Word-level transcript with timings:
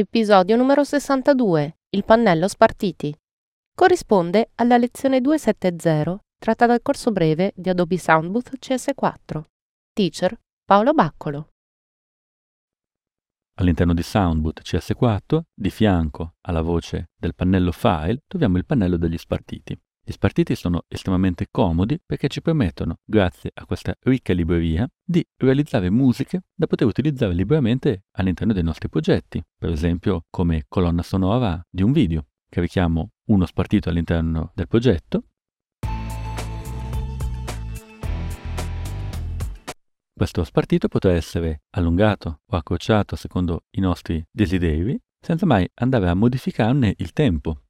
Episodio 0.00 0.54
numero 0.54 0.84
62. 0.84 1.78
Il 1.88 2.04
pannello 2.04 2.46
spartiti. 2.46 3.12
Corrisponde 3.74 4.50
alla 4.54 4.76
lezione 4.76 5.20
270 5.20 6.22
tratta 6.38 6.66
dal 6.66 6.82
corso 6.82 7.10
breve 7.10 7.52
di 7.56 7.68
Adobe 7.68 7.98
Soundbooth 7.98 8.58
CS4. 8.60 9.42
Teacher 9.92 10.38
Paolo 10.64 10.92
Baccolo. 10.92 11.48
All'interno 13.54 13.92
di 13.92 14.04
Soundboot 14.04 14.60
CS4, 14.62 15.40
di 15.52 15.70
fianco 15.70 16.34
alla 16.42 16.62
voce 16.62 17.08
del 17.16 17.34
pannello 17.34 17.72
File, 17.72 18.22
troviamo 18.28 18.56
il 18.56 18.66
pannello 18.66 18.98
degli 18.98 19.18
spartiti. 19.18 19.76
Gli 20.08 20.12
spartiti 20.12 20.54
sono 20.54 20.84
estremamente 20.88 21.48
comodi 21.50 22.00
perché 22.02 22.28
ci 22.28 22.40
permettono, 22.40 23.00
grazie 23.04 23.50
a 23.52 23.66
questa 23.66 23.94
ricca 24.04 24.32
libreria, 24.32 24.90
di 25.04 25.22
realizzare 25.36 25.90
musiche 25.90 26.44
da 26.54 26.66
poter 26.66 26.86
utilizzare 26.86 27.34
liberamente 27.34 28.04
all'interno 28.12 28.54
dei 28.54 28.62
nostri 28.62 28.88
progetti, 28.88 29.44
per 29.58 29.68
esempio 29.68 30.24
come 30.30 30.64
colonna 30.66 31.02
sonora 31.02 31.62
di 31.68 31.82
un 31.82 31.92
video. 31.92 32.24
Carichiamo 32.48 33.10
uno 33.26 33.44
spartito 33.44 33.90
all'interno 33.90 34.50
del 34.54 34.66
progetto. 34.66 35.24
Questo 40.14 40.42
spartito 40.42 40.88
potrà 40.88 41.12
essere 41.12 41.64
allungato 41.72 42.40
o 42.46 42.56
accorciato 42.56 43.14
secondo 43.14 43.64
i 43.72 43.80
nostri 43.80 44.26
desideri, 44.30 44.98
senza 45.20 45.44
mai 45.44 45.70
andare 45.74 46.08
a 46.08 46.14
modificarne 46.14 46.94
il 46.96 47.12
tempo. 47.12 47.64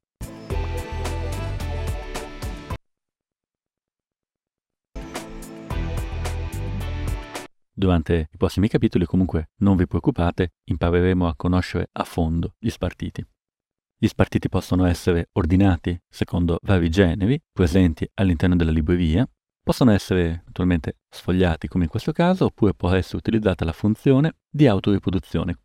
Durante 7.79 8.27
i 8.29 8.35
prossimi 8.35 8.67
capitoli 8.67 9.05
comunque 9.05 9.51
non 9.59 9.77
vi 9.77 9.87
preoccupate, 9.87 10.55
impareremo 10.65 11.25
a 11.29 11.35
conoscere 11.37 11.87
a 11.93 12.03
fondo 12.03 12.55
gli 12.59 12.69
spartiti. 12.69 13.25
Gli 13.97 14.07
spartiti 14.07 14.49
possono 14.49 14.83
essere 14.83 15.29
ordinati 15.31 15.97
secondo 16.09 16.59
vari 16.61 16.89
generi 16.89 17.41
presenti 17.49 18.05
all'interno 18.15 18.57
della 18.57 18.71
libreria, 18.71 19.25
possono 19.63 19.91
essere 19.91 20.43
naturalmente 20.45 20.97
sfogliati 21.07 21.69
come 21.69 21.85
in 21.85 21.89
questo 21.89 22.11
caso, 22.11 22.43
oppure 22.43 22.73
può 22.73 22.91
essere 22.91 23.15
utilizzata 23.15 23.63
la 23.63 23.71
funzione 23.71 24.33
di 24.49 24.67
autoriproduzione. 24.67 25.57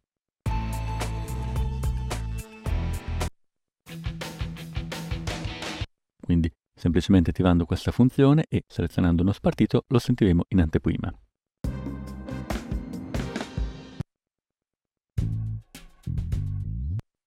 Quindi 6.20 6.48
semplicemente 6.76 7.30
attivando 7.30 7.64
questa 7.64 7.90
funzione 7.90 8.44
e 8.48 8.62
selezionando 8.68 9.22
uno 9.22 9.32
spartito 9.32 9.82
lo 9.88 9.98
sentiremo 9.98 10.44
in 10.50 10.60
anteprima. 10.60 11.12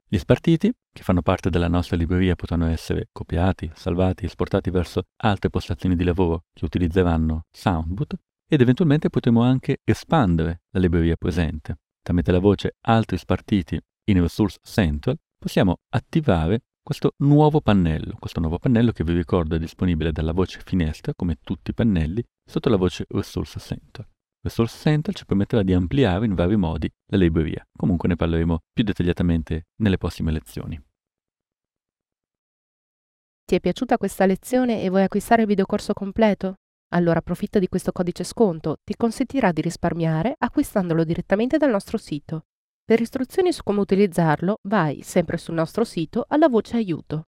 Gli 0.10 0.18
spartiti, 0.18 0.72
che 0.94 1.04
fanno 1.04 1.22
parte 1.22 1.50
della 1.50 1.68
nostra 1.68 1.98
libreria, 1.98 2.36
potranno 2.36 2.68
essere 2.68 3.10
copiati, 3.12 3.70
salvati 3.74 4.24
esportati 4.24 4.70
verso 4.70 5.08
altre 5.18 5.50
postazioni 5.50 5.98
di 5.98 6.06
lavoro 6.06 6.46
che 6.54 6.64
utilizzeranno 6.64 7.44
Soundboot 7.52 8.16
ed 8.50 8.62
eventualmente 8.62 9.10
potremo 9.10 9.42
anche 9.42 9.80
espandere 9.84 10.62
la 10.70 10.80
libreria 10.80 11.18
presente. 11.18 11.80
Tramite 12.02 12.32
la 12.32 12.40
voce 12.40 12.78
altri 12.86 13.18
spartiti 13.18 13.78
in 14.06 14.22
Resource 14.22 14.60
Central 14.64 15.18
possiamo 15.38 15.80
attivare 15.90 16.62
questo 16.82 17.12
nuovo 17.18 17.60
pannello, 17.60 18.16
questo 18.18 18.40
nuovo 18.40 18.60
pannello 18.60 18.94
che 18.94 19.04
vi 19.04 19.12
ricordo 19.12 19.56
è 19.56 19.60
disponibile 19.60 20.14
dalla 20.14 20.32
voce 20.32 20.62
finestra, 20.64 21.12
come 21.14 21.36
tutti 21.44 21.72
i 21.72 21.74
pannelli, 21.74 22.24
sotto 22.50 22.70
la 22.70 22.78
voce 22.78 23.04
Resource 23.10 23.60
Center. 23.60 24.08
Resource 24.48 24.78
Center 24.78 25.14
ci 25.14 25.26
permetterà 25.26 25.62
di 25.62 25.74
ampliare 25.74 26.26
in 26.26 26.34
vari 26.34 26.56
modi 26.56 26.90
la 27.08 27.18
libreria. 27.18 27.68
Comunque 27.76 28.08
ne 28.08 28.16
parleremo 28.16 28.60
più 28.72 28.84
dettagliatamente 28.84 29.68
nelle 29.82 29.98
prossime 29.98 30.32
lezioni. 30.32 30.82
Ti 33.44 33.56
è 33.56 33.60
piaciuta 33.60 33.98
questa 33.98 34.26
lezione 34.26 34.82
e 34.82 34.90
vuoi 34.90 35.04
acquistare 35.04 35.42
il 35.42 35.48
videocorso 35.48 35.94
completo? 35.94 36.56
Allora 36.94 37.20
approfitta 37.20 37.60
di 37.60 37.68
questo 37.68 37.92
codice 37.92 38.24
sconto, 38.24 38.78
ti 38.84 38.96
consentirà 38.96 39.52
di 39.52 39.62
risparmiare 39.62 40.36
acquistandolo 40.38 41.04
direttamente 41.04 41.58
dal 41.58 41.70
nostro 41.70 41.98
sito. 41.98 42.46
Per 42.86 43.02
istruzioni 43.02 43.52
su 43.52 43.64
come 43.64 43.82
utilizzarlo, 43.82 44.60
vai 44.70 45.02
sempre 45.02 45.38
sul 45.38 45.56
nostro 45.56 45.84
sito 45.84 46.26
alla 46.30 46.48
voce 46.48 46.78
aiuto. 46.78 47.28